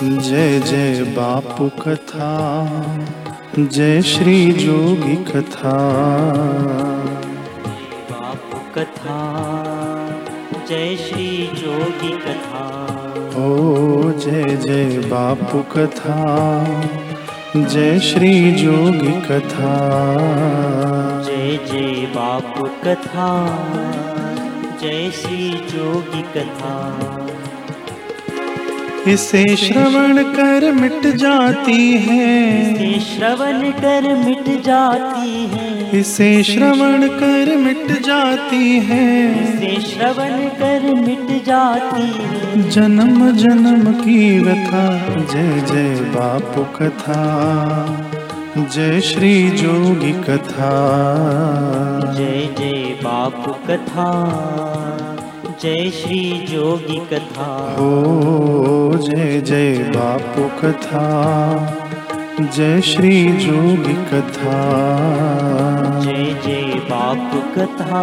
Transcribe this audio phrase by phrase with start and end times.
[0.00, 2.30] जय जय बापू कथा
[3.58, 5.72] जय श्री जोगी कथा।
[8.10, 9.16] बापू कथा
[10.68, 12.64] जय श्री जोगी कथा।
[13.38, 16.20] ओ जय जय बापू कथा
[17.56, 19.74] जय श्री जोगी कथा।
[21.22, 23.30] जय जय बापू कथा
[24.82, 27.15] जय श्री जोगी कथा
[29.08, 37.56] इसे श्रवण कर मिट जाती है। इसे श्रवण कर मिट जाती है। इसे श्रवण कर
[37.56, 44.98] मिट जाती है। इसे श्रवण कर मिट जाती है। जन्म जन्म की व्यथा
[45.32, 47.20] जय जय बापू कथा
[48.58, 50.72] जय श्री जोगी कथा।
[52.18, 54.08] जय जय बापू कथा।
[55.62, 61.04] जय श्री जोगी कथा। हो जय जय बापू कथा।
[62.40, 64.58] जय श्री जोगी कथा।
[66.04, 68.02] जय जय बापू कथा।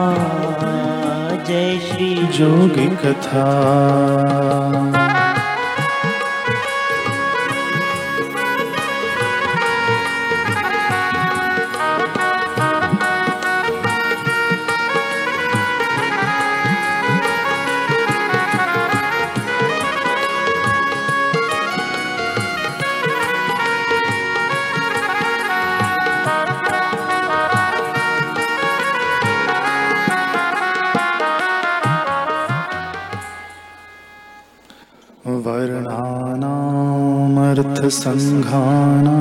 [1.48, 3.44] जय श्री जोगी कथा
[37.94, 39.14] वर्णानामर्थसङ्घानां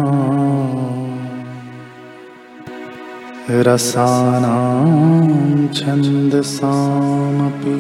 [3.67, 4.89] रसानां
[5.79, 7.77] छन्दसामपि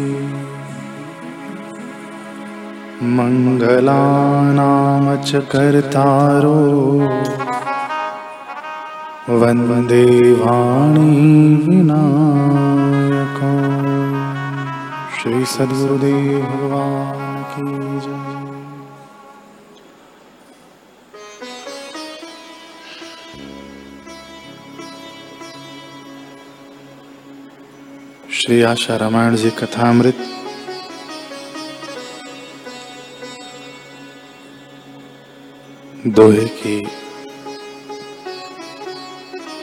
[3.16, 6.60] मङ्गलानां च कर्तारो
[9.42, 10.06] वन्दे
[10.42, 11.12] वाणी
[11.66, 13.52] विनायका।
[15.16, 17.66] श्री सद्गुरुदेव भगवान की
[18.04, 18.21] जय
[28.42, 30.16] श्री आशा रामायण जी कथामृत।
[36.06, 36.86] दोहे की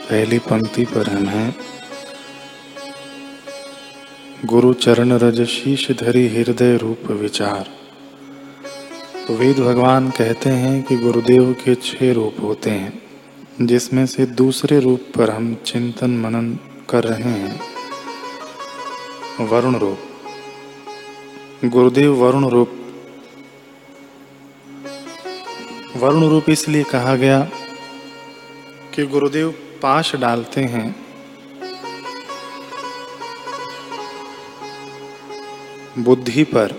[0.10, 1.56] पहली पंक्ति पर हम हैं।
[4.46, 7.70] गुरु चरण रज शीश धरी हृदय रूप विचार।
[9.28, 13.02] तो वेद भगवान कहते हैं कि गुरुदेव के छह रूप होते हैं,
[13.62, 16.60] जिसमें से दूसरे रूप पर हम चिंतन मनन
[16.90, 17.79] कर रहे हैं।
[19.40, 20.00] वरुण रूप।
[21.66, 22.70] गुरुदेव वरुण रूप।
[25.96, 27.50] वरुण रूप इसलिए कहा गया
[28.94, 29.52] कि गुरुदेव
[29.82, 30.96] पाश डालते हैं।
[35.98, 36.74] बुद्धि पर।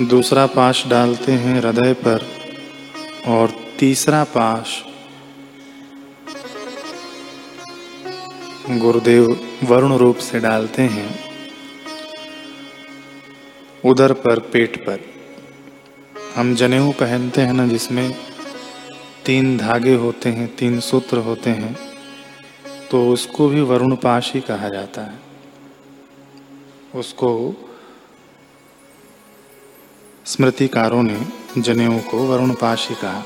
[0.00, 2.26] दूसरा पाश डालते हैं हृदय पर
[3.26, 4.82] और तीसरा पाश
[8.70, 11.08] गुरुदेव वरुण रूप से डालते हैं
[13.84, 15.00] उदर पर पेट पर।
[16.36, 18.12] हम जनेऊ पहनते हैं ना जिसमें
[19.26, 21.76] तीन धागे होते हैं, तीन सूत्र होते हैं
[22.90, 25.18] तो उसको भी वरुण पाश ही कहा जाता है।
[26.94, 27.30] उसको
[30.26, 31.20] स्मृतिकारों ने
[31.58, 33.22] जनेऊ को वरुण पाश ही कहा।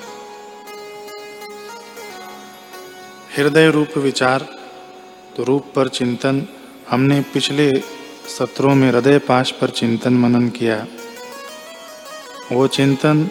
[3.37, 4.47] हृदय रूप विचार
[5.37, 6.47] तो रूप पर चिंतन
[6.91, 7.81] हमने पिछले
[8.39, 10.87] सत्रों में हृदय पाश पर चिंतन मनन किया।
[12.53, 13.31] वो चिंतन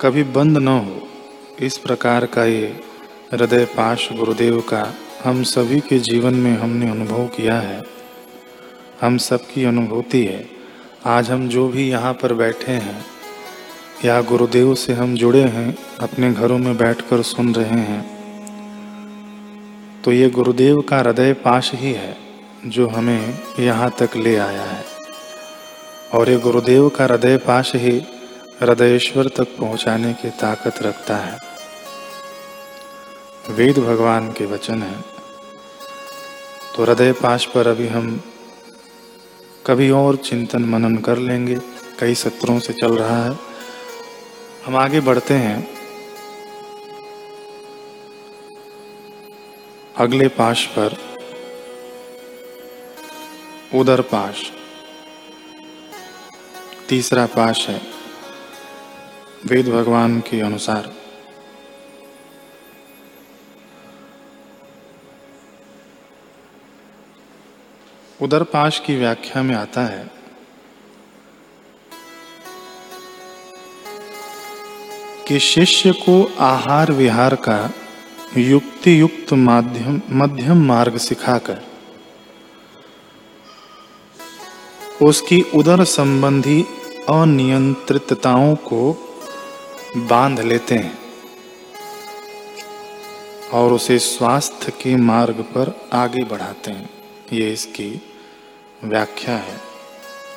[0.00, 1.08] कभी बंद न हो।
[1.60, 2.80] इस प्रकार का ये
[3.32, 4.94] हृदय पाश गुरुदेव का
[5.24, 7.82] हम सभी के जीवन में हमने अनुभव किया है।
[9.00, 10.48] हम सबकी अनुभूति है।
[11.06, 13.06] आज हम जो भी यहाँ पर बैठे हैं
[14.04, 18.13] या गुरुदेव से हम जुड़े हैं, अपने घरों में बैठकर सुन रहे हैं।
[20.04, 22.16] तो ये गुरुदेव का हृदय पाश ही है,
[22.66, 24.84] जो हमें यहाँ तक ले आया है।
[26.14, 28.02] और ये गुरुदेव का हृदय पाश ही
[28.62, 31.38] हृदयेश्वर तक पहुँचाने की ताकत रखता है।
[33.50, 35.00] वेद भगवान के वचन है।
[36.76, 38.20] तो हृदय पाश पर अभी हम
[39.66, 41.56] कभी और चिंतन मनन कर लेंगे।
[42.00, 43.38] कई सत्रों से चल रहा है।
[44.66, 45.73] हम आगे बढ़ते हैं।
[49.96, 50.96] अगले पाश पर
[53.74, 54.40] उदर पाश।
[56.88, 57.80] तीसरा पाश है,
[59.46, 60.92] वेद भगवान के अनुसार।
[68.22, 70.10] उदर पाश की व्याख्या में आता है,
[75.28, 77.58] कि शिष्य को आहार विहार का
[78.36, 81.60] युक्ति युक्त माध्यम, मध्यम मार्ग सिखाकर,
[85.02, 86.62] उसकी उदर संबंधी
[87.08, 88.92] अनियंत्रितताओं को
[89.96, 90.98] बाँध लेते हैं
[93.52, 96.90] और उसे स्वास्थ्य के मार्ग पर आगे बढ़ाते हैं।
[97.32, 98.02] ये इसकी
[98.84, 99.60] व्याख्या है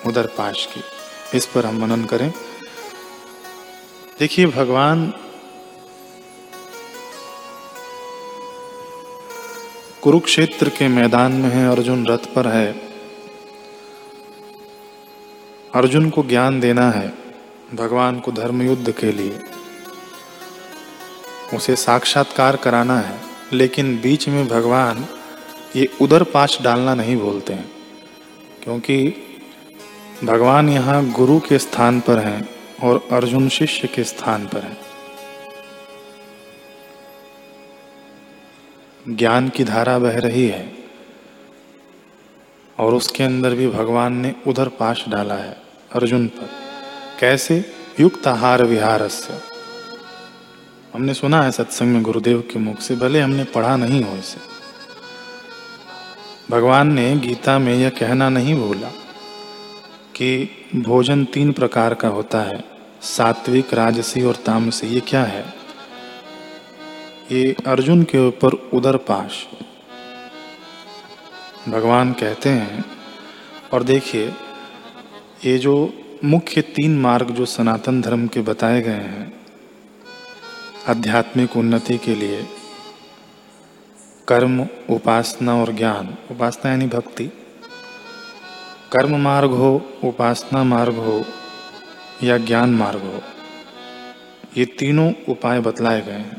[0.05, 0.81] उदर पाश की।
[1.38, 2.33] इस पर हम मनन करें।
[4.19, 5.13] देखिए, भगवान
[10.07, 12.75] कुरुक्षेत्र के मैदान में है, अर्जुन रथ पर है।
[15.75, 17.12] अर्जुन को ज्ञान देना है,
[17.74, 19.39] भगवान को धर्म युद्ध के लिए।
[21.54, 23.19] उसे साक्षात्कार कराना है,
[23.54, 25.06] लेकिन बीच में भगवान
[25.75, 27.69] ये उदर पाश डालना नहीं बोलते हैं,
[28.63, 29.13] क्योंकि
[30.24, 32.50] भगवान यहाँ गुरु के स्थान पर हैं
[32.83, 34.87] और अर्जुन शिष्य के स्थान पर है।
[39.09, 40.74] ज्ञान की धारा बह रही है
[42.80, 45.62] और उसके अंदर भी भगवान ने उधर पाश डाला है
[45.94, 46.50] अर्जुन पर।
[47.19, 47.74] कैसे?
[48.00, 49.33] युक्त आहार विहार से
[50.94, 54.38] हमने सुना है सत्संग में गुरुदेव के मुख से, भले हमने पढ़ा नहीं हो इसे।
[56.51, 58.88] भगवान ने गीता में यह कहना नहीं बोला
[60.15, 62.63] कि भोजन तीन प्रकार का होता है,
[63.01, 65.56] सात्विक, राजसी और तामसी, ये क्या है?
[67.31, 69.47] ये अर्जुन के ऊपर उदर पाश।
[71.69, 72.85] भगवान कहते हैं,
[73.74, 74.33] और देखिए,
[75.45, 75.94] ये जो
[76.24, 79.33] मुख्य तीन मार्ग जो सनातन धर्म के बताए गए हैं,
[80.88, 82.47] आध्यात्मिक उन्नति के लिए,
[84.27, 87.27] कर्म, उपासना और ज्ञान। उपासना यानी भक्ति।
[88.91, 91.25] कर्म मार्ग हो, उपासना मार्ग हो,
[92.24, 93.21] या ज्ञान मार्ग हो,
[94.57, 96.37] ये तीनों उपाय बतलाए गए हैं।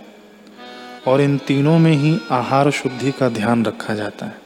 [1.06, 4.36] और इन तीनों में ही आहार शुद्धि का ध्यान रखा जाता है।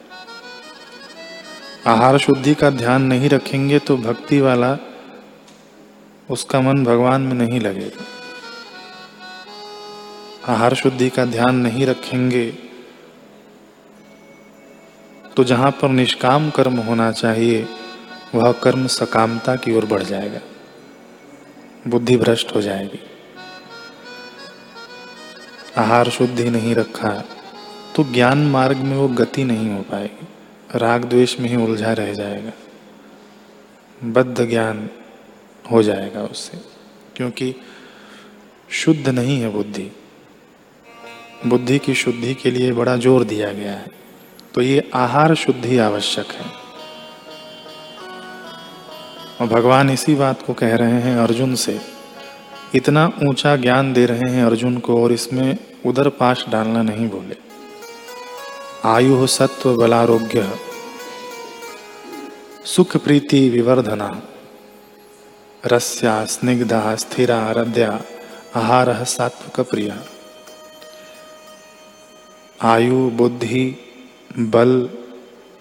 [1.87, 4.77] आहार शुद्धि का ध्यान नहीं रखेंगे तो भक्ति वाला
[6.29, 8.05] उसका मन भगवान में नहीं लगेगा।
[10.53, 12.45] आहार शुद्धि का ध्यान नहीं रखेंगे
[15.37, 17.67] तो जहाँ पर निष्काम कर्म होना चाहिए,
[18.35, 20.39] वह कर्म सकामता की ओर बढ़ जाएगा।
[21.87, 22.99] बुद्धि भ्रष्ट हो जाएगी।
[25.77, 27.09] आहार शुद्धि नहीं रखा
[27.95, 30.27] तो ज्ञान मार्ग में वो गति नहीं हो पाएगी।
[30.75, 32.51] राग द्वेष में ही उलझा रह जाएगा।
[34.11, 34.89] बद्ध ज्ञान
[35.71, 36.57] हो जाएगा उससे,
[37.15, 37.53] क्योंकि
[38.69, 39.91] शुद्ध नहीं है बुद्धि।
[41.47, 43.91] बुद्धि की शुद्धि के लिए बड़ा ज़ोर दिया गया है।
[44.53, 46.45] तो ये आहार शुद्धि आवश्यक है।
[49.41, 51.79] और भगवान इसी बात को कह रहे हैं अर्जुन से,
[52.75, 57.35] इतना ऊँचा ज्ञान दे रहे हैं अर्जुन को और इसमें उधर पाश डालना नहीं बोले।
[58.85, 60.49] आयु सत्व बलारोग्य,
[62.65, 64.21] सुख प्रीति विवर्धना,
[65.65, 68.01] रस्या, स्निग्धा, स्थिरा, आराध्या,
[68.55, 69.93] आहार सात्विक प्रिय।
[72.61, 73.65] आयु, बुद्धि,
[74.39, 74.89] बल,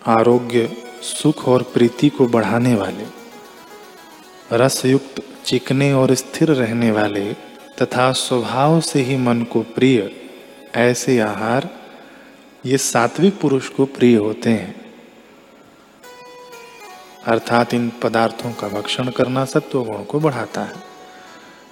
[0.06, 3.06] आरोग्य, सुख और प्रीति को बढ़ाने वाले,
[4.52, 10.10] रसयुक्त, चिकने और स्थिर रहने वाले तथा स्वभाव से ही मन को प्रिय,
[10.74, 11.68] ऐसे आहार
[12.66, 14.82] ये सात्विक पुरुष को प्रिय होते हैं।
[17.26, 20.74] अर्थात इन पदार्थों का भक्षण करना सत्व गुण को बढ़ाता है।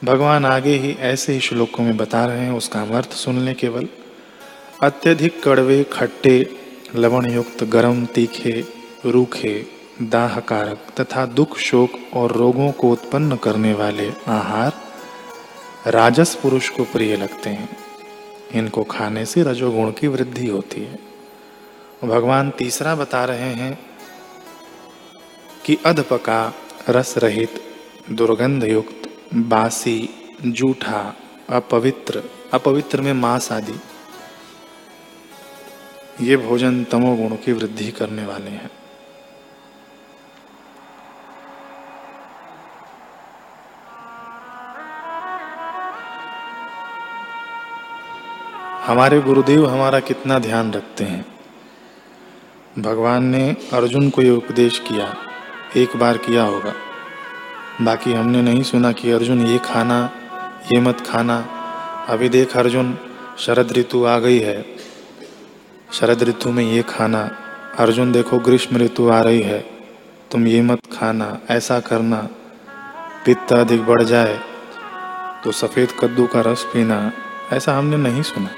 [0.04, 3.88] भगवान आगे ही ऐसे ही श्लोकों में बता रहे हैं, उसका अर्थ सुन ले केवल।
[4.82, 6.56] अत्यधिक कड़वे, खट्टे
[6.94, 8.64] लवण युक्त गर्म, तीखे,
[9.06, 9.66] रूखे,
[10.02, 14.89] दाहकारक तथा दुख, शोक और रोगों को उत्पन्न करने वाले आहार
[15.86, 17.76] राजस पुरुष को प्रिय लगते हैं।
[18.52, 20.98] इनको खाने से रजोगुण की वृद्धि होती है।
[22.04, 23.78] भगवान तीसरा बता रहे हैं
[25.64, 26.54] कि अधपका
[26.88, 27.62] रस रहित
[28.12, 30.08] दुर्गंध युक्त बासी,
[30.46, 31.16] जूठा,
[31.48, 32.22] अपवित्र
[32.52, 33.80] अपवित्र में मांस आदि,
[36.20, 38.70] ये भोजन तमोगुण की वृद्धि करने वाले हैं।
[48.86, 51.26] हमारे गुरुदेव हमारा कितना ध्यान रखते हैं।
[52.78, 55.14] भगवान ने अर्जुन को ये उपदेश किया,
[55.76, 56.72] एक बार किया होगा।
[57.82, 60.10] बाकी हमने नहीं सुना कि अर्जुन, ये खाना,
[60.72, 61.46] ये मत खाना।
[62.08, 62.98] अभी देख अर्जुन,
[63.38, 64.66] शरद ऋतु आ गई है।
[65.92, 67.30] शरद ऋतु में ये खाना।
[67.78, 69.58] अर्जुन, देखो, ग्रीष्म ऋतु आ रही है।
[70.30, 72.28] तुम ये मत खाना, ऐसा करना।
[73.26, 74.40] पित्त अधिक बढ़ जाए
[75.44, 77.12] तो सफ़ेद कद्दू का रस पीना।
[77.52, 78.48] ऐसा हमने नहीं सुना।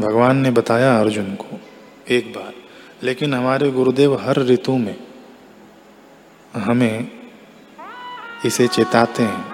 [0.00, 1.60] भगवान ने बताया अर्जुन को
[2.10, 2.52] एक बार,
[3.02, 4.96] लेकिन हमारे गुरुदेव हर ऋतु में
[6.54, 7.08] हमें
[8.46, 9.44] इसे चेताते हैं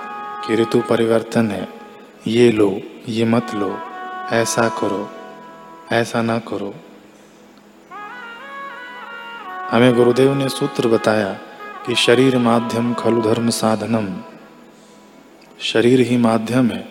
[0.46, 1.68] कि ऋतु परिवर्तन है।
[2.26, 3.78] ये लो, ये मत लो,
[4.32, 5.10] ऐसा करो,
[5.92, 6.74] ऐसा ना करो।
[9.70, 11.32] हमें गुरुदेव ने सूत्र बताया
[11.86, 14.22] कि शरीर माध्यम खलु धर्म साधनम।
[15.60, 16.88] शरीर ही माध्यम है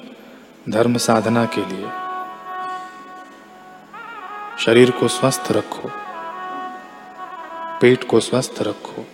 [0.69, 2.04] धर्म साधना के लिए।
[4.65, 5.89] शरीर को स्वस्थ रखो,
[7.81, 9.05] पेट को स्वस्थ रखो,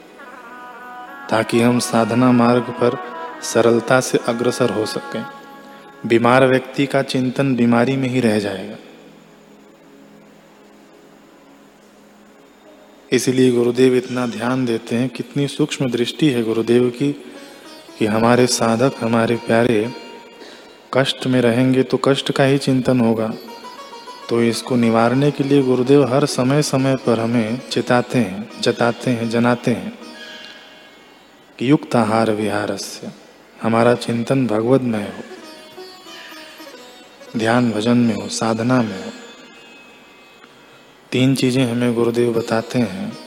[1.29, 2.97] ताकि हम साधना मार्ग पर
[3.43, 5.25] सरलता से अग्रसर हो सकें।
[6.05, 8.75] बीमार व्यक्ति का चिंतन बीमारी में ही रह जाएगा।
[13.11, 17.11] इसलिए गुरुदेव इतना ध्यान देते हैं, कितनी सूक्ष्म दृष्टि है गुरुदेव की,
[17.99, 19.93] कि हमारे साधक, हमारे प्यारे,
[20.93, 23.33] कष्ट में रहेंगे तो कष्ट का ही चिंतन होगा।
[24.31, 29.29] तो इसको निवारने के लिए गुरुदेव हर समय समय पर हमें चिताते हैं, जताते हैं,
[29.29, 29.99] जनाते हैं
[31.59, 33.07] कि युक्त आहार विहार से
[33.61, 35.23] हमारा चिंतन भगवत में हो।
[37.39, 39.11] ध्यान भजन में हो, साधना में हो।
[41.11, 43.17] तीन चीज़ें हमें गुरुदेव बताते हैं।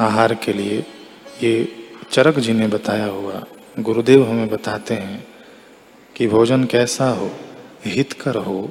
[0.00, 0.86] आहार के लिए
[1.42, 1.68] ये
[2.12, 3.44] चरक जी ने बताया हुआ,
[3.78, 5.31] गुरुदेव हमें बताते हैं।
[6.16, 7.30] कि भोजन कैसा हो,
[7.86, 8.70] हितकर हो,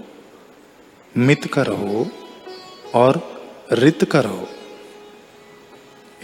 [1.17, 2.07] मितकर हो
[2.95, 3.19] और
[3.71, 4.47] रितकर हो।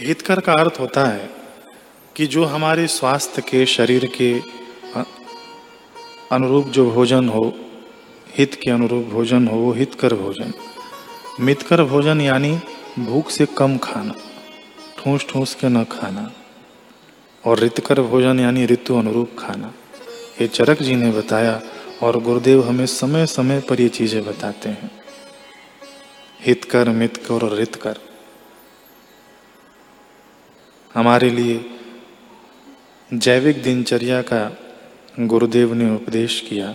[0.00, 1.30] हितकर का अर्थ होता है
[2.16, 4.40] कि जो हमारे स्वास्थ्य के, शरीर के
[6.32, 7.54] अनुरूप जो भोजन हो,
[8.38, 10.52] हित के अनुरूप भोजन हो, वो हितकर भोजन।
[11.40, 12.58] मितकर भोजन यानी
[12.98, 14.14] भूख से कम खाना,
[14.98, 16.30] ठूस ठूस के न खाना।
[17.44, 19.72] और रितकर भोजन यानी ऋतु अनुरूप खाना।
[20.40, 21.60] ये चरक जी ने बताया,
[22.02, 24.90] और गुरुदेव हमें समय समय पर ये चीज़ें बताते हैं।
[26.40, 27.98] हित कर, मित कर और रित कर।
[30.94, 31.64] हमारे लिए
[33.14, 34.56] जैविक दिनचर्या का
[35.20, 36.74] गुरुदेव ने उपदेश किया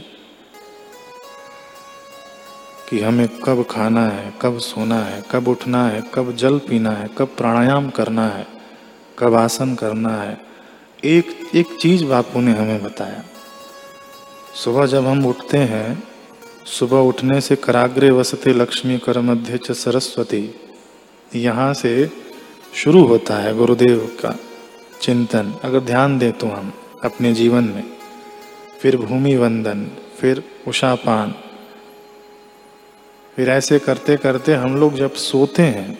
[2.89, 7.09] कि हमें कब खाना है, कब सोना है, कब उठना है, कब जल पीना है,
[7.17, 8.47] कब प्राणायाम करना है,
[9.19, 10.41] कब आसन करना है।
[11.03, 13.23] एक एक चीज़ बापू ने हमें बताया।
[14.53, 16.03] सुबह जब हम उठते हैं,
[16.67, 20.43] सुबह उठने से कराग्रे वसते लक्ष्मी कर मध्य च सरस्वती।
[21.35, 22.09] यहाँ से
[22.75, 24.35] शुरू होता है गुरुदेव का
[25.01, 26.71] चिंतन। अगर ध्यान दे तो हम
[27.03, 27.83] अपने जीवन में,
[28.79, 29.85] फिर भूमि वंदन,
[30.19, 31.33] फिर उषापान,
[33.37, 35.97] फिर ऐसे करते करते हम लोग जब सोते हैं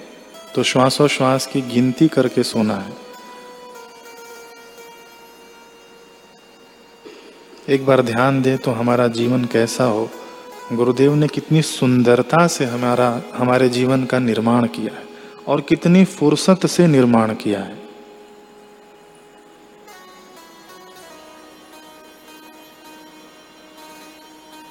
[0.55, 3.02] तो श्वासोश्वास की गिनती करके सोना है।
[7.70, 10.10] एक बार ध्यान दे तो हमारा जीवन कैसा हो।
[10.74, 15.03] गुरुदेव ने कितनी सुंदरता से हमारा, हमारे जीवन का निर्माण किया है
[15.48, 17.82] और कितनी फुर्सत से निर्माण किया है।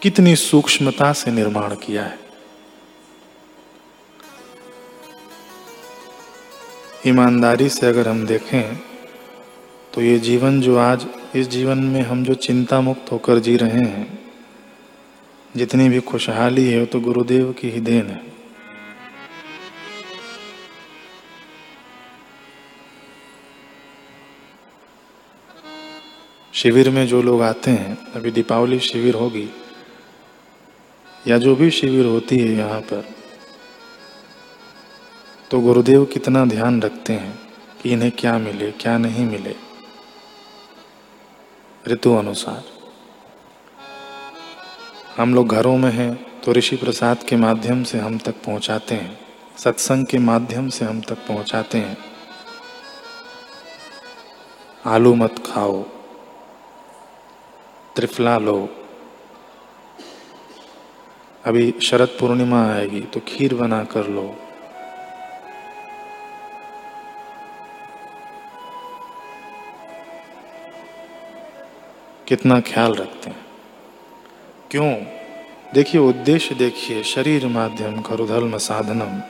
[0.03, 2.19] कितनी सूक्ष्मता से निर्माण किया है।
[7.07, 8.92] ईमानदारी से अगर हम देखें
[9.95, 11.07] तो ये जीवन जो आज,
[11.37, 14.07] इस जीवन में हम जो चिंता मुक्त होकर जी रहे हैं,
[15.57, 18.21] जितनी भी खुशहाली है वो तो गुरुदेव की ही देन है।
[26.55, 29.49] शिविर में जो लोग आते हैं, अभी दीपावली शिविर होगी,
[31.29, 33.05] या जो भी शिविर होती है यहाँ पर
[35.51, 37.35] तो गुरुदेव कितना ध्यान रखते हैं
[37.83, 39.55] कि इन्हें क्या मिले, क्या नहीं मिले।
[41.89, 42.65] ऋतु अनुसार
[45.17, 49.19] हम लोग घरों में हैं तो ऋषि प्रसाद के माध्यम से हम तक पहुंचाते हैं।
[49.59, 51.97] सत्संग के माध्यम से हम तक पहुंचाते हैं।
[54.87, 55.83] आलू मत खाओ।
[57.97, 58.69] त्रिफला लो।
[61.45, 64.37] अभी शरद पूर्णिमा आएगी तो खीर बना कर लो।
[72.33, 73.37] कितना ख्याल रखते हैं।
[74.71, 74.95] क्यों?
[75.75, 79.21] देखिए, उद्देश्य देखिए, शरीर माध्यम करुधर्म साधनम।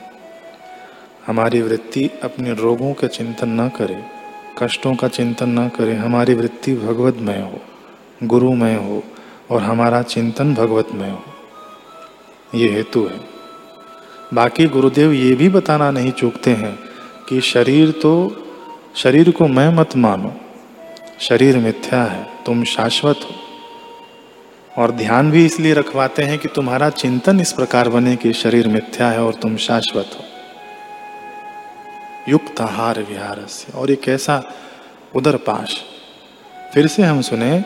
[1.27, 4.03] हमारी वृत्ति अपने रोगों का चिंतन न करे,
[4.59, 7.61] कष्टों का चिंतन न करे, हमारी वृत्ति भगवतमय हो,
[8.23, 9.03] गुरुमय हो,
[9.51, 11.23] और हमारा चिंतन भगवतमय हो।
[12.55, 13.19] ये हेतु है।
[14.33, 16.79] बाकी गुरुदेव ये भी बताना नहीं चूकते हैं
[17.29, 18.43] कि शरीर तो
[18.95, 20.35] शरीर को मैं मत मानो
[21.23, 23.35] शरीर मिथ्या है, तुम शाश्वत हो।
[24.81, 29.09] और ध्यान भी इसलिए रखवाते हैं कि तुम्हारा चिंतन इस प्रकार बने कि शरीर मिथ्या
[29.09, 30.23] है और तुम शाश्वत हो।
[32.31, 34.43] युक्त आहार विहार से और एक ऐसा
[35.15, 35.83] उदर पाश।
[36.73, 37.63] फिर से हम सुने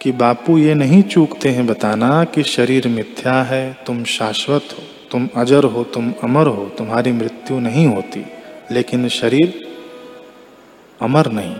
[0.00, 5.28] कि बापू ये नहीं चूकते हैं बताना कि शरीर मिथ्या है, तुम शाश्वत हो, तुम
[5.36, 8.26] अजर हो, तुम अमर हो, तुम्हारी मृत्यु नहीं होती,
[8.70, 9.76] लेकिन शरीर
[11.02, 11.56] अमर नहीं।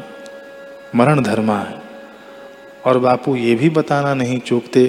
[0.94, 1.82] मरण धर्मा है।
[2.86, 4.86] और बापू ये भी बताना नहीं चूकते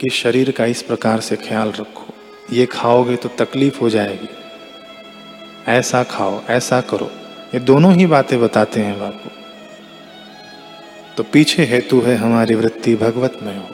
[0.00, 2.14] कि शरीर का इस प्रकार से ख्याल रखो।
[2.52, 4.28] ये खाओगे तो तकलीफ़ हो जाएगी।
[5.68, 7.10] ऐसा खाओ, ऐसा करो।
[7.54, 9.30] ये दोनों ही बातें बताते हैं बापू।
[11.16, 13.68] तो पीछे हेतु है हमारी वृत्ति भगवत में हो।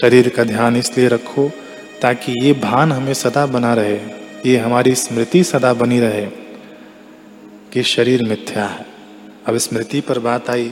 [0.00, 1.50] शरीर का ध्यान इसलिए रखो
[2.02, 4.00] ताकि ये भान हमें सदा बना रहे।
[4.46, 6.45] ये हमारी स्मृति सदा बनी रहे।
[7.76, 8.86] कि शरीर मिथ्या है।
[9.46, 10.68] अब स्मृति पर बात आई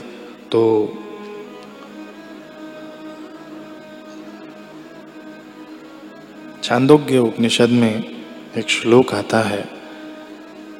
[0.51, 0.61] तो
[6.63, 8.03] छांदोग्य उपनिषद में
[8.57, 9.69] एक श्लोक आता है,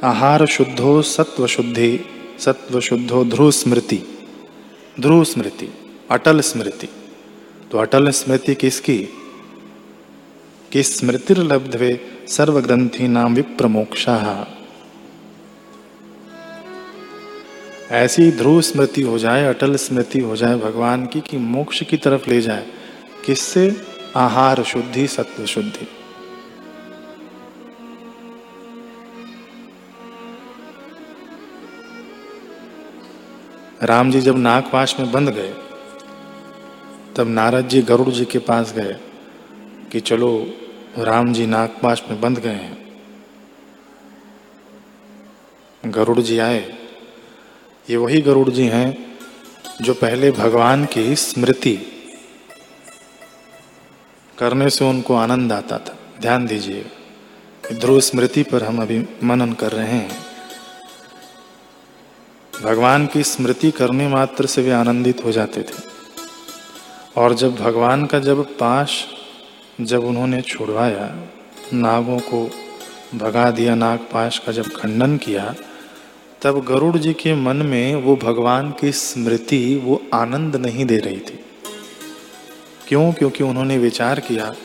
[0.04, 2.00] आहार शुद्धो सत्व शुद्धि
[2.40, 4.02] सत्व शुद्धो ध्रुव स्मृति
[5.00, 5.70] ध्रुव स्मृति
[6.12, 6.90] अटल स्मृति।
[7.72, 8.98] तो अटल स्मृति किसकी?
[10.72, 14.18] कि स्मृतिर्लब्धवे सर्वग्रंथि नाम विप्रमोक्षा?
[17.92, 22.30] ऐसी ध्रुव स्मृति हो जाए, अटल स्मृति हो जाए, भगवान की, कि मोक्ष की तरफ़
[22.30, 22.68] ले जाए,
[23.26, 23.82] किससे?
[24.16, 25.88] आहार शुद्धि, सत्व शुद्धि।
[33.84, 35.54] राम जी जब नागपाश में बंद गए,
[37.16, 38.98] तब नारद जी गरुड़ जी के पास गए,
[39.92, 40.54] कि चलो,
[40.98, 42.86] राम जी नागपाश में बंद गए हैं।
[45.86, 46.85] गरुड़ जी आए
[47.90, 49.18] ये वही गरुड़ जी हैं
[49.82, 51.76] जो पहले भगवान की स्मृति
[54.40, 56.86] करने से उनको आनंद आता था। ध्यान दीजिए
[57.74, 60.26] ध्रुव स्मृति पर हम अभी मनन कर रहे हैं।
[62.64, 65.84] भगवान की स्मृति करने मात्र से वे आनंदित हो जाते थे।
[67.18, 69.06] और जब भगवान का जब पाश
[69.82, 71.16] जब उन्होंने छुड़वाया,
[71.74, 72.50] नागों को
[73.16, 75.56] भगा दिया नाग पाश का जब खंडन किया
[76.46, 81.20] तब गरुड़ जी के मन में वो भगवान की स्मृति वो आनंद नहीं दे रही
[81.20, 81.46] थी।
[82.88, 83.14] क्यों?
[83.14, 84.56] क्योंकि उन्होंने विचार किया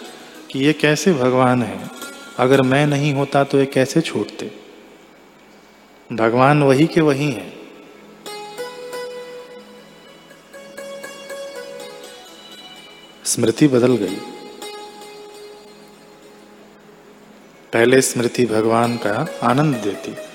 [0.51, 1.91] कि ये कैसे भगवान है?
[2.39, 4.53] अगर मैं नहीं होता तो ये कैसे छूटते?
[6.13, 7.59] भगवान वही के वही हैं।
[13.25, 14.17] स्मृति बदल गई।
[17.73, 20.30] पहले स्मृति भगवान का आनंद देती।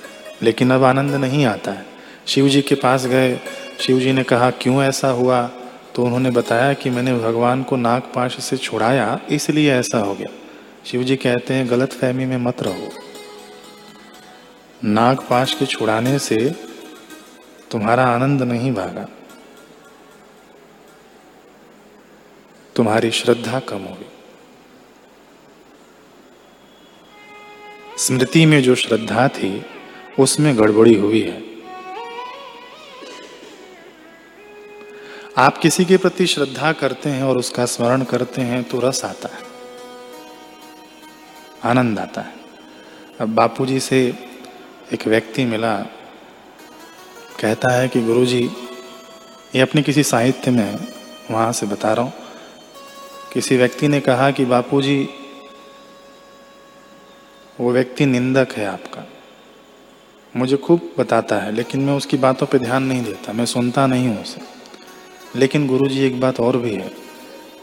[0.45, 1.85] लेकिन अब आनंद नहीं आता है।
[2.27, 3.39] शिव जी के पास गए
[3.79, 5.41] शिव जी ने कहा, क्यों ऐसा हुआ?
[5.95, 10.31] तो उन्होंने बताया कि मैंने भगवान को नागपाश से छुड़ाया, इसलिए ऐसा हो गया।
[10.85, 12.89] शिव जी कहते हैं, गलत फहमी में मत रहो।
[14.83, 16.55] नागपाश के छुड़ाने से
[17.71, 19.07] तुम्हारा आनंद नहीं भागा।
[22.75, 24.09] तुम्हारी श्रद्धा कम होगी।
[27.97, 29.65] स्मृति में जो श्रद्धा थी
[30.19, 31.43] उसमें गड़बड़ी हुई है।
[35.37, 39.29] आप किसी के प्रति श्रद्धा करते हैं और उसका स्मरण करते हैं तो रस आता
[39.35, 39.43] है।
[41.63, 42.33] आनंद आता है।
[43.21, 44.13] अब बापूजी से
[44.93, 45.77] एक व्यक्ति मिला,
[47.39, 48.43] कहता है कि गुरुजी,
[49.55, 50.87] ये अपने किसी साहित्य में
[51.31, 52.13] वहाँ से बता रहा हूँ।
[53.33, 55.09] किसी व्यक्ति ने कहा कि बापूजी,
[57.59, 59.07] वो व्यक्ति निंदक है आपका।
[60.35, 64.07] मुझे खूब बताता है, लेकिन मैं उसकी बातों पे ध्यान नहीं देता, मैं सुनता नहीं
[64.07, 64.41] हूँ उसे।
[65.39, 66.87] लेकिन गुरु जी एक बात और भी है।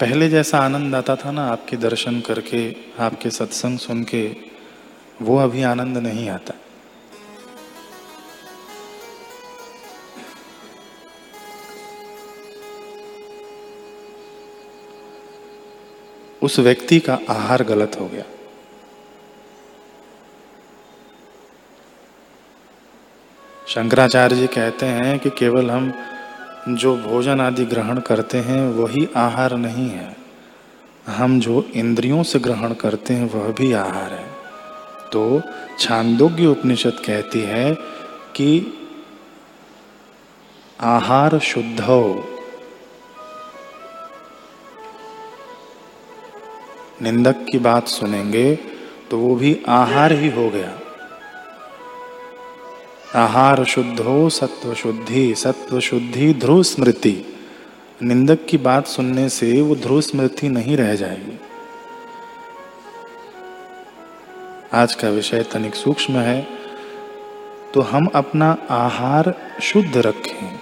[0.00, 4.37] पहले जैसा आनंद आता था ना, आपके दर्शन करके, आपके सत्संग सुन के
[5.22, 6.54] वो अभी आनंद नहीं आता।
[16.42, 18.24] उस व्यक्ति का आहार गलत हो गया।
[23.74, 25.92] शंकराचार्य जी कहते हैं कि केवल हम
[26.68, 30.16] जो भोजन आदि ग्रहण करते हैं, वही आहार नहीं है।
[31.06, 34.26] हम जो इंद्रियों से ग्रहण करते हैं, वह भी आहार है।
[35.12, 35.42] तो
[35.78, 37.74] छांदोग्य उपनिषद कहती है
[38.37, 38.50] कि
[40.80, 42.28] आहार शुद्ध हो।
[47.02, 48.54] निंदक की बात सुनेंगे
[49.11, 50.78] तो वो भी आहार ही हो गया।
[53.14, 57.14] आहार शुद्ध हो सत्व शुद्धि सत्व शुद्धि ध्रुव स्मृति
[58.03, 61.38] निंदक की बात सुनने से वो ध्रुव स्मृति नहीं रह जाएगी।
[64.72, 66.40] आज का विषय तनिक सूक्ष्म है
[67.75, 70.59] तो हम अपना आहार शुद्ध रखें।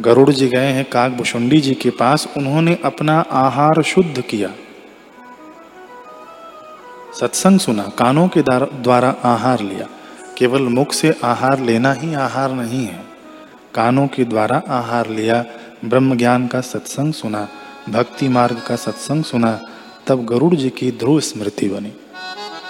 [0.00, 4.54] गरुड़ जी गए हैं काकभुषुंडी जी के पास, उन्होंने अपना आहार शुद्ध किया।
[7.18, 8.42] सत्संग सुना, कानों के
[8.82, 9.88] द्वारा आहार लिया।
[10.38, 13.04] केवल मुख से आहार लेना ही आहार नहीं है।
[13.74, 15.44] कानों के द्वारा आहार लिया
[15.84, 17.48] ब्रह्म ज्ञान का सत्संग सुना,
[17.88, 19.60] भक्ति मार्ग का सत्संग सुना,
[20.06, 21.92] तब गरुड़ जी की ध्रुव स्मृति बनी।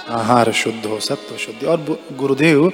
[0.09, 2.73] आहार शुद्ध हो, सत्व शुद्ध। और गुरुदेव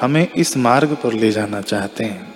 [0.00, 2.34] हमें इस मार्ग पर ले जाना चाहते हैं।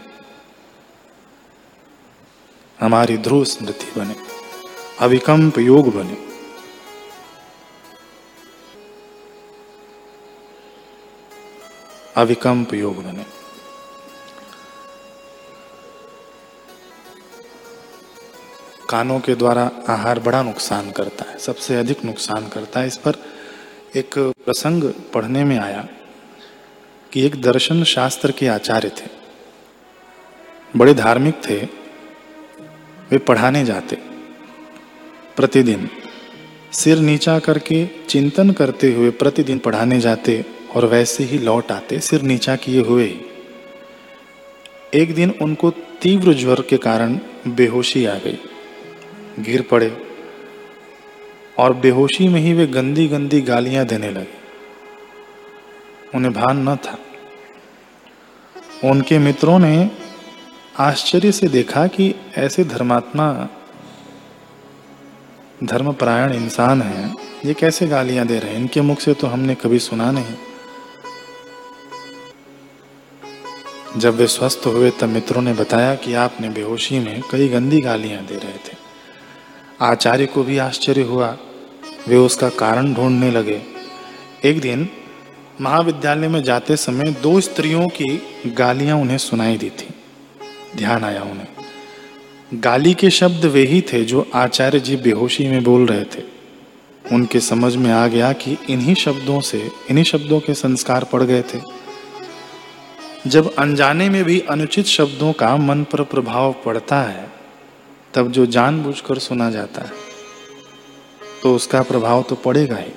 [2.81, 4.15] हमारी ध्रुव स्मृति बने
[5.01, 6.30] अविकम्प योग बने।
[12.17, 13.25] अविकंप योग बने।
[18.91, 23.15] कानों के द्वारा आहार बड़ा नुकसान करता है, सबसे अधिक नुकसान करता है। इस पर
[23.97, 25.89] एक प्रसंग पढ़ने में आया
[27.13, 29.09] कि एक दर्शन शास्त्र के आचार्य थे।
[30.77, 31.57] बड़े धार्मिक थे,
[33.11, 33.97] वे पढ़ाने जाते।
[35.37, 35.91] प्रतिदिन
[36.73, 42.23] सिर नीचा करके चिंतन करते हुए प्रतिदिन पढ़ाने जाते। और वैसे ही लौट आते सिर
[42.23, 43.19] नीचा किए हुए।
[44.95, 48.39] एक दिन उनको तीव्र ज्वर के कारण बेहोशी आ गई।
[49.39, 49.97] गिर पड़े
[51.59, 54.41] और बेहोशी में ही वे गंदी गंदी गालियाँ देने लगे।
[56.15, 56.99] उन्हें भान न था।
[58.85, 59.91] उनके मित्रों ने
[60.79, 63.49] आश्चर्य से देखा कि ऐसे धर्मात्मा,
[65.65, 68.59] धर्मपरायण इंसान हैं। ये कैसे गालियाँ दे रहे हैं?
[68.59, 70.50] इनके मुख से तो हमने कभी सुना नहीं।
[74.01, 78.27] जब वे स्वस्थ हुए तब मित्रों ने बताया कि आपने बेहोशी में कई गंदी गालियाँ
[78.27, 78.77] दे रहे थे।
[79.81, 81.39] आचार्य को भी आश्चर्य हुआ।
[82.09, 83.63] वे उसका कारण ढूँढने लगे।
[84.45, 84.89] एक दिन
[85.61, 89.89] महाविद्यालय में जाते समय दो स्त्रियों की गालियाँ उन्हें सुनाई दी थी।
[90.77, 91.47] ध्यान आया उन्हें।
[92.55, 96.23] गाली के शब्द वे ही थे जो आचार्य जी बेहोशी में बोल रहे थे।
[97.13, 101.43] उनके समझ में आ गया कि इन्हीं शब्दों से, इन्हीं शब्दों के संस्कार पड़ गए
[101.43, 101.80] थे।
[103.27, 107.33] जब अनजाने में भी अनुचित शब्दों का मन पर प्रभाव पड़ता है,
[108.15, 109.91] तब जो जानबूझकर सुना जाता है
[111.43, 112.93] तो उसका प्रभाव तो पड़ेगा ही।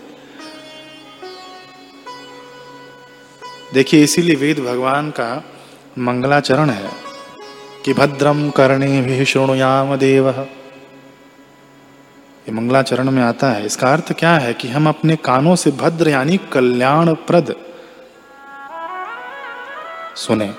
[3.74, 5.44] देखिए, इसीलिए वेद भगवान का
[6.00, 6.92] मंगलाचरण है
[7.86, 10.48] कि भद्रम करणे भी श्रोणुयाम देव। ये
[12.52, 16.40] मंगलाचरण में आता है। इसका अर्थ क्या है कि हम अपने कानों से भद्र यानी
[16.52, 17.56] कल्याण प्रद
[20.16, 20.54] सुने।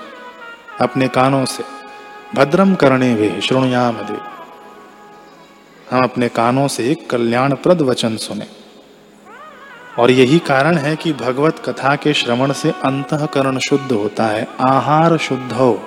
[0.81, 1.63] अपने कानों से
[2.35, 4.17] भद्रम करने वे श्रोणयाम दे
[5.91, 8.47] हम अपने कानों से एक कल्याणप्रद वचन सुने।
[9.99, 15.17] और यही कारण है कि भगवत कथा के श्रवण से अंतकरण शुद्ध होता है, आहार
[15.17, 15.81] शुद्ध हो।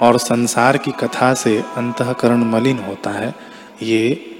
[0.00, 3.34] और संसार की कथा से अंतकरण मलिन होता है,
[3.82, 4.34] ये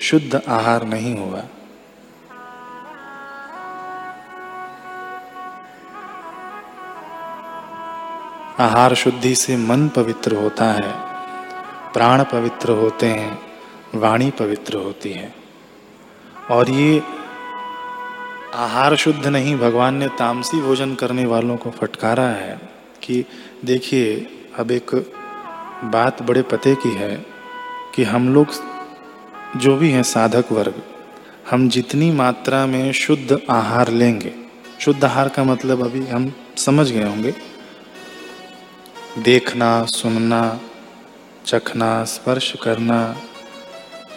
[0.00, 1.42] शुद्ध आहार नहीं हुआ
[8.60, 10.92] आहार शुद्धि से मन पवित्र होता है,
[11.92, 13.38] प्राण पवित्र होते हैं,
[13.94, 15.34] वाणी पवित्र होती है।
[16.50, 17.02] और ये
[18.54, 22.60] आहार शुद्ध नहीं, भगवान ने तामसी भोजन करने वालों को फटकारा है
[23.02, 23.24] कि
[23.64, 24.26] देखिए,
[24.58, 24.94] अब एक
[25.84, 27.14] बात बड़े पते की है
[27.94, 28.46] कि हम लोग
[29.56, 30.82] जो भी हैं साधक वर्ग,
[31.50, 34.32] हम जितनी मात्रा में शुद्ध आहार लेंगे,
[34.80, 37.34] शुद्ध आहार का मतलब अभी हम समझ गए होंगे
[39.18, 40.60] देखना, सुनना,
[41.46, 43.16] चखना, स्पर्श करना,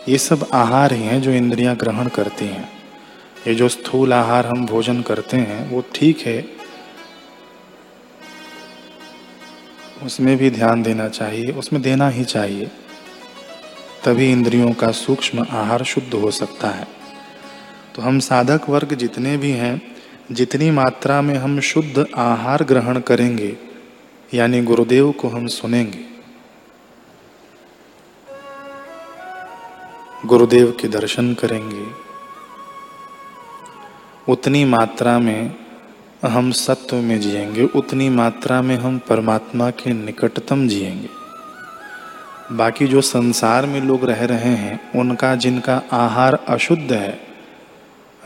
[0.09, 2.69] ये सब आहार ही हैं जो इंद्रियाँ ग्रहण करती हैं।
[3.47, 6.45] ये जो स्थूल आहार हम भोजन करते हैं, वो ठीक है।
[10.03, 12.71] उसमें भी ध्यान देना चाहिए, उसमें देना ही चाहिए।
[14.05, 16.87] तभी इंद्रियों का सूक्ष्म आहार शुद्ध हो सकता है।
[17.95, 19.95] तो हम साधक वर्ग जितने भी हैं,
[20.31, 23.72] जितनी मात्रा में हम शुद्ध आहार ग्रहण करेंगे
[24.33, 26.05] यानी गुरुदेव को हम सुनेंगे।
[30.25, 31.87] गुरुदेव के दर्शन करेंगे।
[34.29, 35.55] उतनी मात्रा में
[36.25, 41.09] हम सत्व में जिएँगे, उतनी मात्रा में हम परमात्मा के निकटतम जिएँगे।
[42.51, 47.21] बाकी जो संसार में लोग रह रहे हैं, उनका जिनका आहार अशुद्ध है,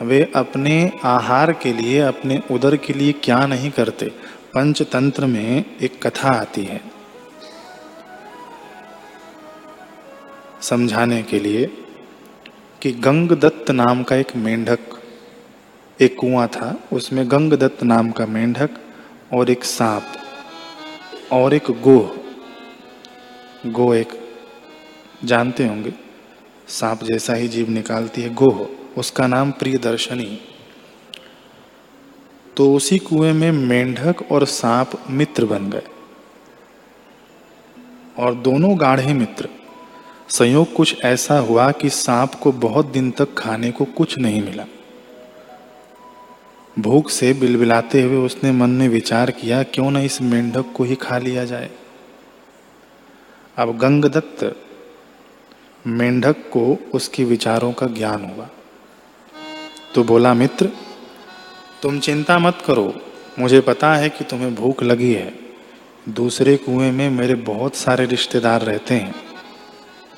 [0.02, 4.12] वे अपने आहार के लिए, अपने उदर के लिए क्या नहीं करते?
[4.54, 6.80] पंचतंत्र में एक कथा आती है।
[10.62, 11.66] समझाने के लिए
[12.82, 14.78] कि गंगदत्त नाम का एक मेंढक,
[16.00, 18.70] एक कुआँ था, उसमें गंगदत्त नाम का मेंढक
[19.34, 24.08] और एक सांप और एक गोह। गो एक,
[25.24, 25.94] जानते होंगे,
[26.68, 28.66] सांप जैसा ही जीव निकालती है गोह,
[29.00, 30.38] उसका नाम प्रिय दर्शनी
[32.58, 35.82] तो उसी कुएँ में मेंढक और सांप मित्र बन गए।
[38.18, 39.48] और दोनों गाढ़े मित्र।
[40.28, 44.64] संयोग कुछ ऐसा हुआ कि सांप को बहुत दिन तक खाने को कुछ नहीं मिला।
[46.78, 50.94] भूख से बिलबिलाते हुए उसने मन में विचार किया, क्यों ना इस मेंढक को ही
[50.94, 51.70] खा लिया जाए।
[53.58, 54.56] अब गंगदत्त,
[55.86, 58.48] मेंढक को उसके विचारों का ज्ञान हुआ।
[59.94, 60.70] तो बोला, मित्र
[61.82, 63.00] तुम चिंता मत करो।
[63.38, 65.34] मुझे पता है कि तुम्हें भूख लगी है।
[66.08, 69.14] दूसरे कुएँ में मेरे बहुत सारे रिश्तेदार रहते हैं।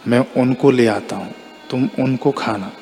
[0.09, 1.35] मैं उनको ले आता हूँ।
[1.71, 2.73] तुम उनको खाना।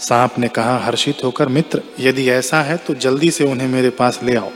[0.00, 4.20] सांप ने कहा, हर्षित होकर, मित्र, यदि ऐसा है तो जल्दी से उन्हें मेरे पास
[4.22, 4.50] ले आओ।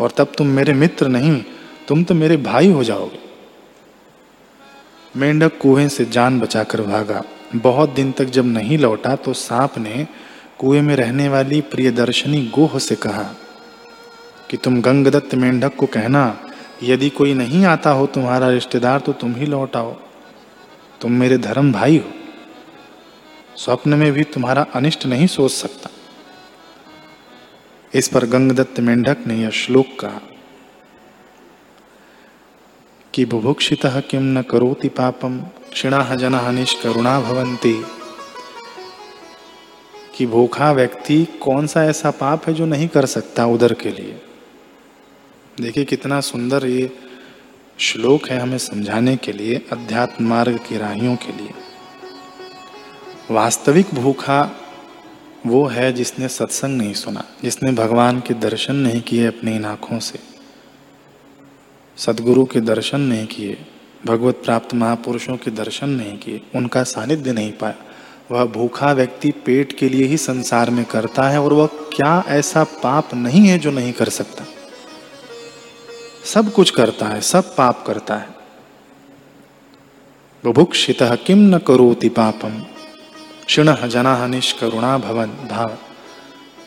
[0.00, 1.44] और तब तुम मेरे मित्र नहीं,
[1.88, 3.18] तुम तो मेरे भाई हो जाओगे।
[5.16, 10.08] मेंढक कुएँ से जान बचाकर भागा। बहुत दिन तक जब नहीं लौटा तो सांप ने
[10.58, 13.22] कुएँ में रहने वाली प्रियदर्शनी गोह से कहा
[14.50, 16.38] कि तुम गंगदत्त मेंढक को कहना,
[16.82, 19.92] यदि कोई नहीं आता हो तुम्हारा रिश्तेदार तो तुम ही लौट आओ।
[21.00, 22.12] तुम मेरे धर्म भाई हो।
[23.56, 25.90] स्वप्न में भी तुम्हारा अनिष्ट नहीं सोच सकता।
[27.94, 30.20] इस पर गंगदत्त मेंढक ने यह श्लोक कहा
[33.14, 35.38] कि बुभुक्षित किम न करोति पापम
[35.72, 37.84] क्षिणा जना निष्करुणा भवंती
[40.16, 44.20] कि भूखा व्यक्ति कौन सा ऐसा पाप है जो नहीं कर सकता उधर के लिए?
[45.60, 46.90] देखिए कितना सुंदर ये
[47.78, 51.50] श्लोक है हमें समझाने के लिए, अध्यात्म मार्ग की राहियों के लिए।
[53.30, 54.56] वास्तविक भूखा
[55.46, 59.98] वो है जिसने सत्संग नहीं सुना, जिसने भगवान के दर्शन नहीं किए अपनी इन आँखों
[59.98, 60.18] से।
[61.96, 63.58] सदगुरु के दर्शन नहीं किए,
[64.06, 67.85] भगवत प्राप्त महापुरुषों के दर्शन नहीं किए, उनका सानिध्य नहीं पाया।
[68.30, 72.64] वह भूखा व्यक्ति पेट के लिए ही संसार में करता है और वह क्या ऐसा
[72.64, 74.44] पाप नहीं है जो नहीं कर सकता?
[76.24, 78.28] सब कुछ करता है, सब पाप करता है।
[80.44, 82.66] बुभुक्षित किम न करोति पापम
[83.46, 85.78] क्षिण जना निष्करुणा भवन भाव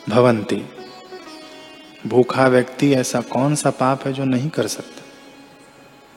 [0.08, 0.62] भवंती
[2.06, 5.02] भूखा व्यक्ति ऐसा कौन सा पाप है जो नहीं कर सकता?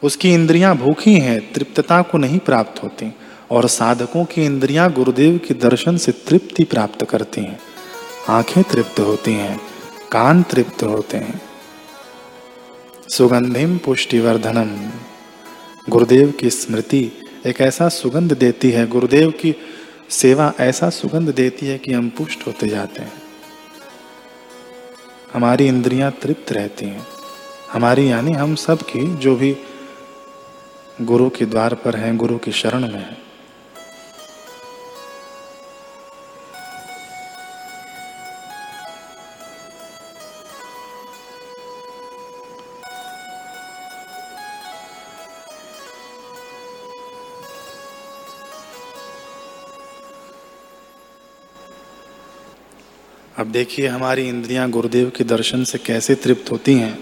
[0.04, 3.14] उसकी इंद्रियाँ भूखी हैं, तृप्तता को नहीं प्राप्त होती।
[3.54, 7.60] और साधकों की इंद्रियाँ गुरुदेव के दर्शन से तृप्ति प्राप्त करती हैं।
[8.30, 9.60] आँखें तृप्त होती हैं,
[10.12, 11.42] कान तृप्त होते हैं।
[13.10, 14.72] सुगंधिम पुष्टिवर्धनम।
[15.89, 17.12] गुरुदेव की स्मृति
[17.46, 19.56] एक ऐसा सुगंध देती है, गुरुदेव की
[20.10, 23.13] सेवा ऐसा सुगंध देती है कि हम पुष्ट होते जाते हैं।
[25.34, 27.08] हमारी इंद्रियाँ तृप्त रहती हैं।
[27.74, 29.58] हमारी यानी हम सब की जो भी
[31.02, 33.33] गुरु के द्वार पर हैं, गुरु की शरण में हैं।
[53.39, 56.98] अब देखिए हमारी इंद्रियाँ गुरुदेव के दर्शन से कैसे तृप्त होती हैं,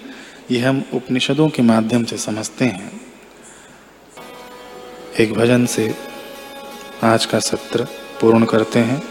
[0.51, 2.91] ये हम उपनिषदों के माध्यम से समझते हैं।
[5.19, 5.95] एक भजन से
[7.03, 7.87] आज का सत्र
[8.21, 9.01] पूर्ण करते हैं।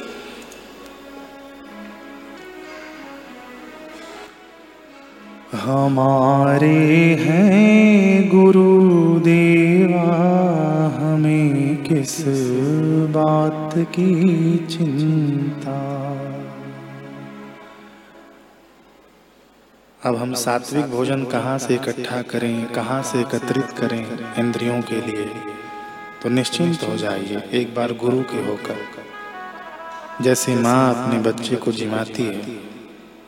[5.54, 6.74] हमारे
[7.20, 10.16] हैं गुरु देवा
[11.00, 12.20] हमें किस
[13.10, 15.49] बात की चिंता
[20.10, 25.26] अब हम सात्विक भोजन कहाँ से इकट्ठा करें, कहाँ से एकत्रित करें इंद्रियों के लिए?
[26.22, 28.76] तो निश्चिंत हो जाइए, एक बार गुरु के होकर।
[30.22, 32.58] जैसे माँ अपने बच्चे को जिमाती है,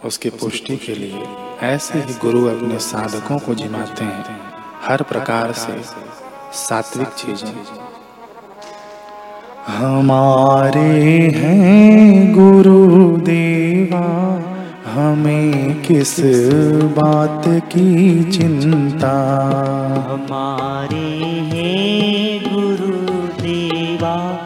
[0.05, 1.25] उसके पुष्टि के लिए
[1.61, 4.41] ऐसे ही गुरु अपने साधकों को जिमाते हैं,
[4.83, 5.81] हर प्रकार से
[6.53, 7.55] सात्विक चीज़ें।
[9.69, 10.89] हमारे
[11.31, 14.52] हैं गुरु देवा
[14.93, 16.21] हमें किस
[16.99, 19.13] बात की चिंता?
[20.11, 21.07] हमारे
[21.53, 24.45] हैं गुरु देवा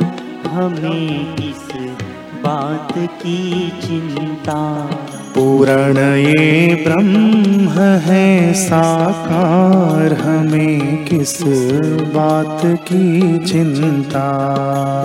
[0.50, 1.76] हमें किस
[2.44, 4.88] बात की चिंता?
[5.34, 11.42] पूर्ण ये ब्रह्म है साकार हमें किस
[12.14, 14.26] बात की चिंता?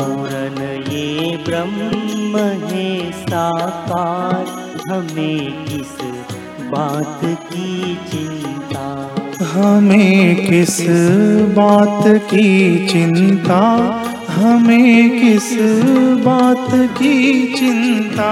[0.01, 6.03] पूर्ण ये ब्रह्म है साकार हमें किस
[6.71, 9.15] बात की चिंता?
[9.45, 10.81] हमें किस
[11.55, 13.59] बात की चिंता?
[14.29, 15.53] हमें किस
[16.25, 18.31] बात की चिंता?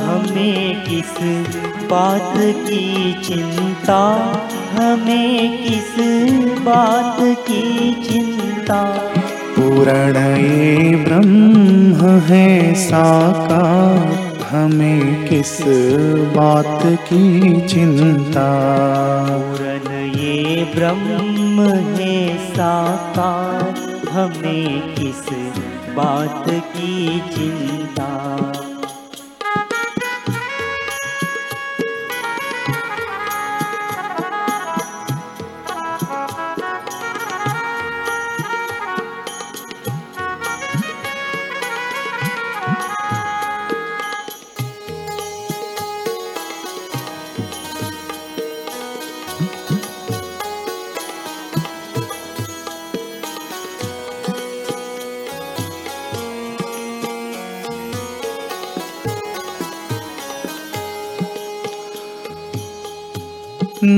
[0.00, 1.44] हमें किस
[1.90, 4.00] बात की चिंता?
[4.72, 6.04] हमें किस
[6.58, 8.82] बात की चिंता?
[9.58, 14.25] पूर्ण ये ब्रह्म है साकार।
[14.56, 15.60] हमें किस
[16.36, 18.48] बात की चिंता?
[19.38, 23.74] पूरन ये ब्रह्म है साकार,
[24.08, 25.24] हमें किस
[25.96, 28.45] बात की चिंता?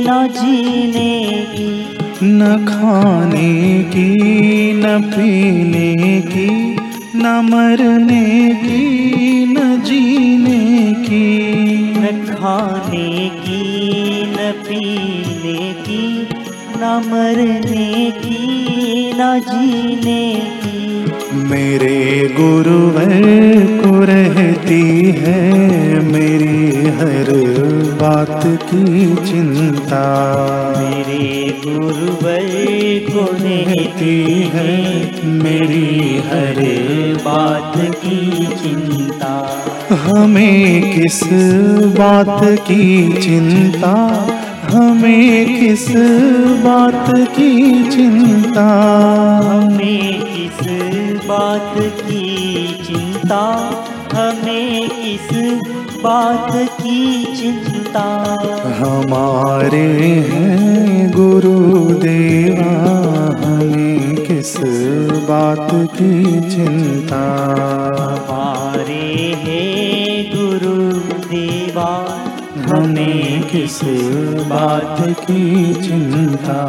[0.00, 6.76] न जीने की। न खाने की न पीने की
[7.14, 8.94] न मरने की
[9.46, 9.93] न न
[12.34, 13.62] खाने की
[14.26, 16.06] न पीने की
[16.76, 20.22] न मरने की न जीने
[20.60, 20.63] की
[21.34, 23.10] मेरे गुरुवर
[23.82, 25.52] को रहती है
[26.00, 27.30] मेरी हर
[28.00, 30.04] बात की चिंता।
[30.78, 32.44] मेरे गुरुवर
[33.12, 36.54] को रहती है मेरी हर
[37.24, 39.62] बात की चिंता।
[39.94, 41.24] हमें किस
[41.98, 44.26] बात की चिंता?
[44.64, 45.88] हमें किस
[46.64, 48.66] बात की चिंता?
[49.44, 50.33] हमें
[51.28, 53.42] बात की चिंता
[54.12, 55.36] हमें किस
[56.02, 58.02] बात की चिंता।
[58.78, 59.86] हमारे
[60.30, 62.72] हैं गुरु देवा
[63.44, 64.56] हमें किस
[65.28, 67.22] बात की चिंता?
[68.00, 69.64] हमारे है
[70.36, 70.90] गुरु
[71.28, 72.20] देवा
[72.56, 73.80] हमें किस
[74.46, 76.60] बात की चिंता?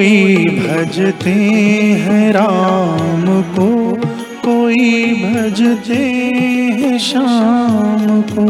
[0.00, 1.30] कोई भजते
[2.00, 3.66] हैं राम को
[4.44, 8.44] कोई भजते हैं श्याम को।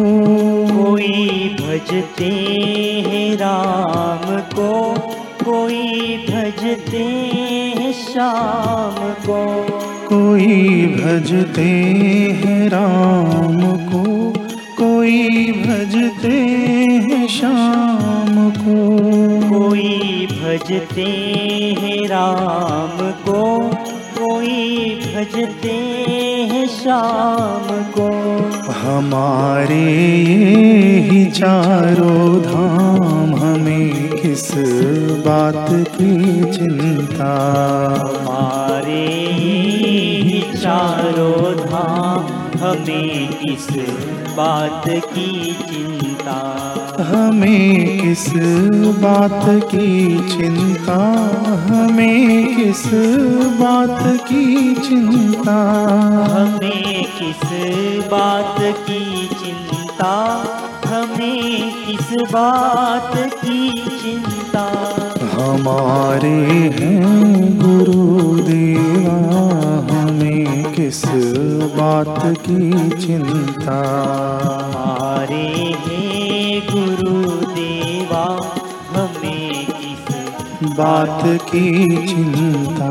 [0.84, 2.24] कोई भजते
[3.06, 4.94] हैं राम को
[5.44, 7.02] कोई भजते
[7.78, 9.62] हैं शाम को।
[10.08, 11.68] कोई भजते
[12.42, 14.30] हैं राम को
[14.78, 15.26] कोई
[15.66, 16.36] भजते
[17.08, 19.00] हैं श्याम को।
[19.58, 20.19] कोई
[20.50, 21.02] भजते
[21.80, 23.58] हैं राम को
[24.18, 25.72] कोई भजते
[26.50, 28.08] हैं शाम को।
[28.72, 29.84] हमारे
[31.10, 34.50] ही चारों धाम हमें किस
[35.26, 37.32] बात की चिंता?
[38.00, 39.06] हमारे
[39.38, 42.26] ये चारों धाम
[42.64, 43.68] हमें किस
[44.36, 46.76] बात की चिंता?
[47.00, 48.28] हमें किस
[49.02, 50.96] बात की चिंता?
[51.68, 52.86] हमें किस
[53.60, 55.58] बात की चिंता?
[56.30, 57.50] हमें किस
[58.10, 60.44] बात की चिंता?
[60.86, 63.70] हमें किस बात की
[64.02, 64.66] चिंता?
[65.32, 66.38] हमारे
[66.78, 69.16] हैं गुरुदेवा
[69.90, 71.04] हमें किस
[71.76, 73.80] बात की चिंता?
[74.44, 75.79] हमारे
[76.70, 78.24] गुरुदेवा
[78.92, 81.66] हमें किस बात की
[82.06, 82.90] चिंता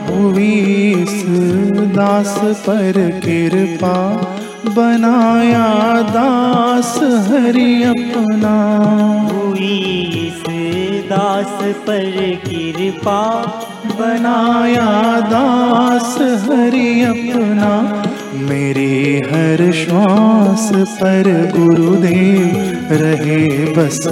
[0.10, 0.52] हुई
[0.92, 1.24] इस
[1.96, 3.98] दास पर कृपा
[4.68, 8.56] बनाया। दास हरि अपना।
[9.34, 9.78] हुई
[10.28, 10.55] इस
[11.10, 13.22] दास पर कृपा
[14.00, 18.04] बनाया, दास हरि अपना।
[18.34, 22.56] मेरे हर श्वास पर गुरुदेव
[22.92, 24.10] रहे, बस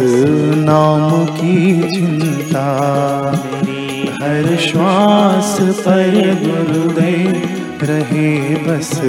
[0.57, 2.67] नाम की चिंता।
[4.21, 7.41] हर श्वास पर गुरुदेव
[7.83, 9.01] रहे, बस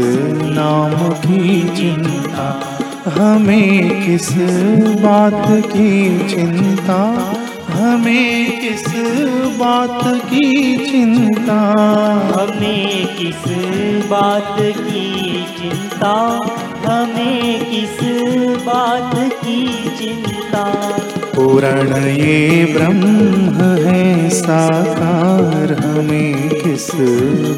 [0.50, 2.70] नाम की चिंता।
[3.18, 4.32] हमें किस
[5.02, 7.00] बात की चिंता?
[7.74, 8.84] हमें किस
[9.58, 11.60] बात की चिंता?
[12.34, 13.52] हमें किस
[14.06, 16.38] बात की चिंता?
[16.86, 17.98] हमें किस
[18.66, 19.66] बात की
[19.98, 20.64] चिंता?
[21.36, 26.90] पूर्ण ये ब्रह्म है साकार। हमें किस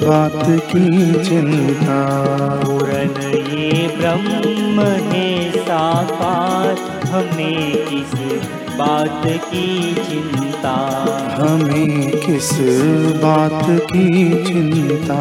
[0.04, 2.00] बात की चिंता?
[2.64, 8.12] पूर्ण ये ब्रह्म है साकार। हमें किस
[8.78, 10.74] बात की चिंता।
[11.38, 12.50] हमें किस
[13.22, 15.14] बात की चिंता?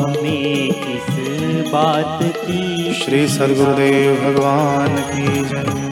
[0.00, 1.14] हमें किस
[1.72, 5.89] बात की श्री सदगुरुदेव भगवान की जय।